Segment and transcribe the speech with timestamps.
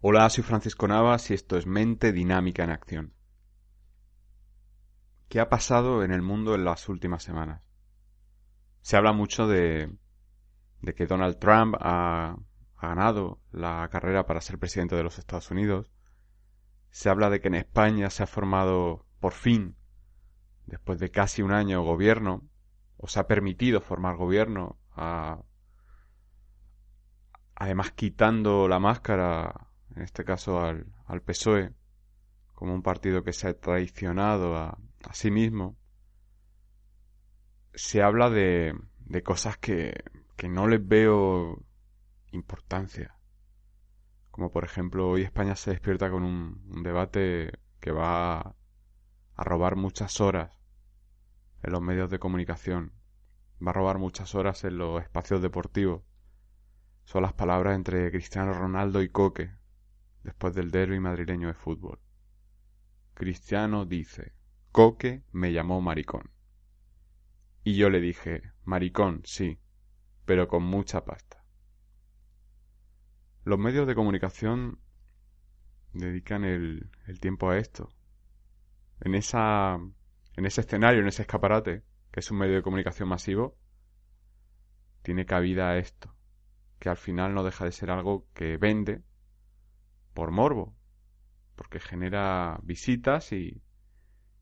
[0.00, 3.14] Hola, soy Francisco Navas y esto es Mente Dinámica en Acción.
[5.28, 7.64] ¿Qué ha pasado en el mundo en las últimas semanas?
[8.80, 9.92] Se habla mucho de,
[10.82, 12.36] de que Donald Trump ha,
[12.80, 15.90] ganado la carrera para ser presidente de los Estados Unidos.
[16.90, 19.74] Se habla de que en España se ha formado por fin,
[20.66, 22.48] después de casi un año, gobierno,
[22.98, 24.78] o se ha permitido formar gobierno,
[27.56, 29.67] además quitando la máscara
[29.98, 31.74] en este caso al, al PSOE,
[32.54, 35.76] como un partido que se ha traicionado a, a sí mismo,
[37.74, 40.04] se habla de, de cosas que,
[40.36, 41.64] que no les veo
[42.30, 43.18] importancia.
[44.30, 48.54] Como por ejemplo, hoy España se despierta con un, debate que va a,
[49.34, 50.52] a robar muchas horas
[51.64, 52.92] en los medios de comunicación,
[53.60, 56.04] va a robar muchas horas en los espacios deportivos.
[57.02, 59.57] Son las palabras entre Cristiano Ronaldo y Coque,
[60.28, 61.98] después del derby madrileño de fútbol.
[63.14, 64.34] Cristiano dice,
[64.72, 66.30] Coque me llamó maricón.
[67.64, 69.58] Y yo le dije, maricón, sí,
[70.26, 71.42] pero con mucha pasta.
[73.44, 74.78] Los medios de comunicación
[75.94, 77.88] dedican el, el tiempo a esto.
[79.00, 79.76] En esa,
[80.36, 83.56] en ese escenario, en ese escaparate, que es un medio de comunicación masivo,
[85.00, 86.14] tiene cabida esto,
[86.78, 89.07] que al final no deja de ser algo que vende
[90.18, 90.74] por morbo,
[91.54, 93.62] porque genera visitas y,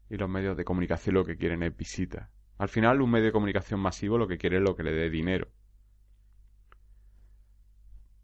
[0.09, 2.31] y los medios de comunicación lo que quieren es visitas.
[2.57, 5.11] Al final, un medio de comunicación masivo lo que quiere es lo que le dé
[5.11, 5.49] dinero.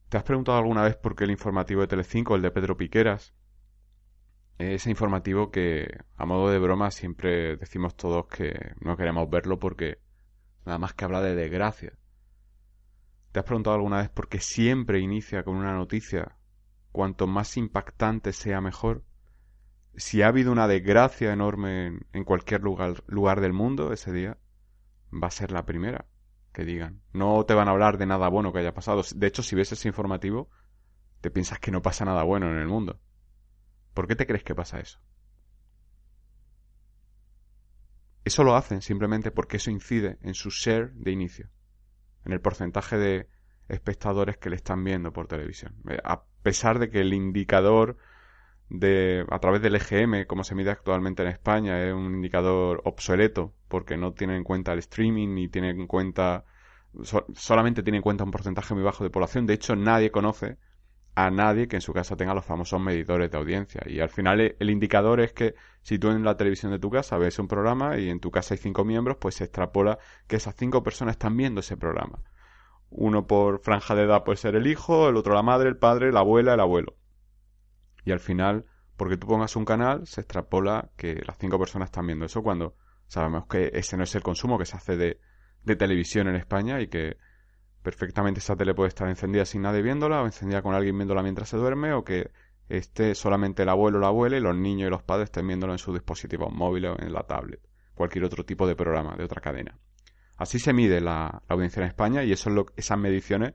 [0.08, 3.34] ¿Te has preguntado alguna vez por qué el informativo de Telecinco, el de Pedro Piqueras,
[4.56, 9.98] ese informativo que, a modo de broma, siempre decimos todos que no queremos verlo porque
[10.64, 11.92] nada más que habla de desgracia?
[13.30, 16.39] ¿Te has preguntado alguna vez por qué siempre inicia con una noticia
[16.93, 19.05] cuanto más impactante sea mejor.
[19.97, 24.39] Si ha habido una desgracia enorme en, cualquier lugar, lugar del mundo ese día,
[25.13, 26.07] va a ser la primera
[26.53, 27.03] que digan.
[27.13, 29.03] No te van a hablar de nada bueno que haya pasado.
[29.14, 30.51] De hecho, si ves ese informativo,
[31.20, 33.01] te piensas que no pasa nada bueno en el mundo.
[33.95, 35.01] ¿Por qué te crees que pasa eso?
[38.24, 41.51] Eso lo hacen simplemente porque eso incide en su share de inicio,
[42.24, 43.29] en el porcentaje de
[43.68, 45.74] espectadores que le están viendo por televisión.
[45.89, 47.96] Eh, a pesar de que el indicador
[48.68, 53.52] de a través del EGM, como se mide actualmente en España, es un indicador obsoleto
[53.68, 56.45] porque no tiene en cuenta el streaming ni tiene en cuenta
[57.34, 59.46] solamente tiene en cuenta un porcentaje muy bajo de población.
[59.46, 60.58] De hecho, nadie conoce
[61.14, 63.83] a nadie que en su casa tenga los famosos medidores de audiencia.
[63.86, 66.90] Y al final eh, el indicador es que si tú en la televisión de tu
[66.90, 70.36] casa ves un programa y en tu casa hay cinco miembros, pues se extrapola que
[70.36, 72.20] esas cinco personas están viendo ese programa.
[72.95, 76.13] Uno por franja de edad puede ser el hijo, el otro la madre, el padre,
[76.13, 76.95] la abuela, el abuelo.
[78.05, 78.67] Y al final,
[78.97, 82.77] porque tú pongas un canal, se extrapola que las cinco personas están viendo eso cuando
[83.07, 85.20] sabemos que ese no es el consumo que se hace de,
[85.77, 87.17] televisión en España y que
[87.83, 91.48] perfectamente esa tele puede estar encendida sin nadie viéndola o encendida con alguien viéndola mientras
[91.48, 92.30] se duerme o que
[92.69, 95.73] esté solamente el abuelo o la abuela y los niños y los padres estén viéndolo
[95.73, 97.61] en sus dispositivos móviles o en la tablet,
[97.95, 99.79] cualquier otro tipo de programa, de otra cadena.
[100.37, 103.55] Así se mide la, audiencia en España y eso es lo, esas mediciones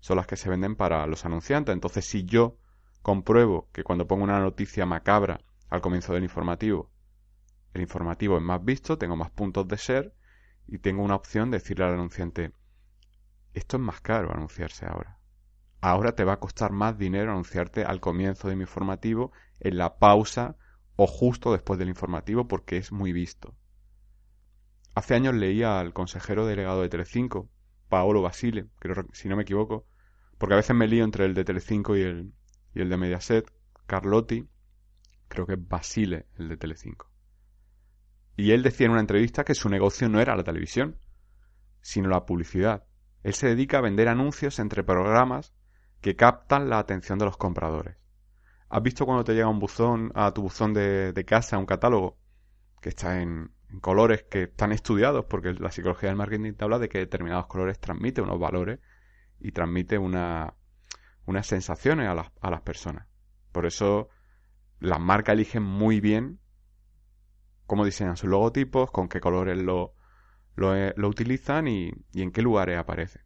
[0.00, 1.72] son las que se venden para los anunciantes.
[1.72, 2.58] Entonces, si yo
[3.02, 6.90] compruebo que cuando pongo una noticia macabra al comienzo del informativo,
[7.72, 10.14] el informativo es más visto, tengo más puntos de ser
[10.66, 12.52] y tengo una opción de decirle al anunciante,
[13.52, 15.18] esto es más caro anunciarse ahora.
[15.80, 19.98] Ahora te va a costar más dinero anunciarte al comienzo de mi informativo, en la
[19.98, 20.56] pausa
[20.96, 23.54] o justo después del informativo porque es muy visto.
[24.94, 27.50] Hace años leía al consejero delegado de Telecinco,
[27.88, 29.86] Paolo Basile, creo, si no me equivoco,
[30.38, 32.32] porque a veces me lío entre el de Telecinco y el,
[32.74, 33.52] y el de Mediaset,
[33.86, 34.48] Carlotti,
[35.28, 37.10] creo que es Basile el de Telecinco.
[38.36, 40.98] Y él decía en una entrevista que su negocio no era la televisión,
[41.80, 42.84] sino la publicidad.
[43.22, 45.54] Él se dedica a vender anuncios entre programas
[46.00, 47.96] que captan la atención de los compradores.
[48.68, 52.18] ¿Has visto cuando te llega un buzón a tu buzón de, de casa, un catálogo,
[52.80, 56.88] que está en, colores que están estudiados, porque la psicología del marketing te habla de
[56.88, 58.80] que determinados colores transmiten unos valores
[59.40, 60.54] y transmite una,
[61.26, 63.06] unas sensaciones a las, a las personas.
[63.52, 64.08] Por eso
[64.80, 66.40] las marcas eligen muy bien
[67.66, 69.94] cómo diseñan sus logotipos, con qué colores lo,
[70.56, 73.20] lo, eh, utilizan y, y, en qué lugares aparece.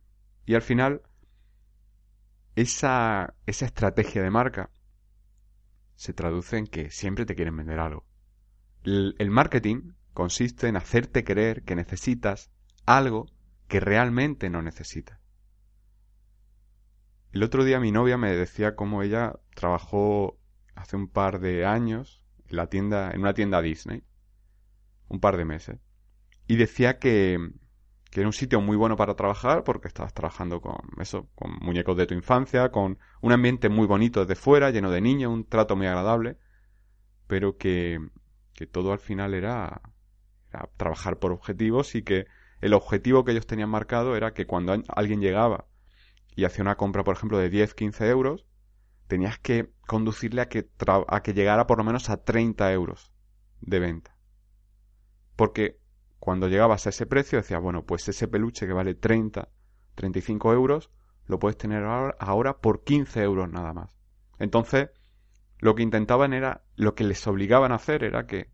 [0.46, 1.02] Y al final,
[2.54, 4.70] esa, esa estrategia de marca
[5.96, 8.06] se traduce en que siempre te quieren vender algo.
[8.84, 12.50] el marketing consiste en hacerte creer que necesitas
[12.86, 13.26] algo
[13.68, 15.20] que realmente no necesitas.
[17.30, 20.36] El otro día mi novia me decía cómo ella trabajó
[20.74, 24.02] hace un par de años en la tienda, en una tienda Disney,
[25.06, 25.78] un par de meses,
[26.48, 27.38] y decía que,
[28.10, 31.96] que era un sitio muy bueno para trabajar porque estabas trabajando con eso, con muñecos
[31.96, 35.76] de tu infancia, con un ambiente muy bonito desde fuera, lleno de niños, un trato
[35.76, 36.38] muy agradable,
[37.28, 38.00] pero que,
[38.52, 39.80] que todo al final era,
[40.50, 42.26] era trabajar por objetivos y que
[42.60, 45.66] el objetivo que ellos tenían marcado era que cuando alguien llegaba
[46.34, 48.46] y hacía una compra, por ejemplo, de 10, 15 euros,
[49.06, 50.68] tenías que conducirle a que,
[51.08, 53.12] a que llegara por lo menos a 30 euros
[53.60, 54.16] de venta.
[55.34, 55.80] Porque
[56.18, 59.48] cuando llegabas a ese precio decías, bueno, pues ese peluche que vale 30,
[59.94, 60.90] 35 euros,
[61.26, 63.94] lo puedes tener ahora por 15 euros nada más.
[64.38, 64.90] Entonces,
[65.58, 68.50] lo que intentaban era, lo que les obligaban a hacer era que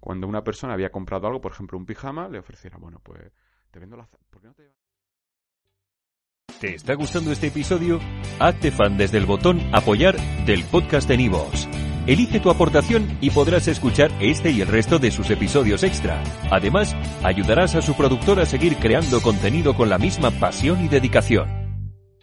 [0.00, 3.32] cuando una persona había comprado algo, por ejemplo un pijama, le ofreciera, bueno, pues
[3.70, 4.06] te vendo la...
[4.06, 4.72] ¿Por qué no te...
[6.60, 8.00] ¿Te está gustando este episodio?
[8.38, 10.16] Hazte fan desde el botón apoyar
[10.46, 11.68] del podcast de Nivos.
[12.06, 16.22] Elige tu aportación y podrás escuchar este y el resto de sus episodios extra.
[16.50, 16.94] Además,
[17.24, 21.65] ayudarás a su productor a seguir creando contenido con la misma pasión y dedicación.